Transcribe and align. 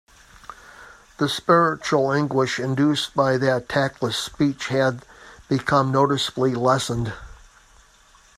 The 1.19 1.29
spiritual 1.29 2.11
anguish 2.11 2.57
induced 2.59 3.13
by 3.13 3.37
that 3.37 3.69
tactless 3.69 4.17
speech 4.17 4.69
had 4.69 5.05
become 5.47 5.91
noticeably 5.91 6.55
lessened. 6.55 7.13